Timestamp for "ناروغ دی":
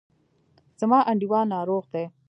1.55-2.05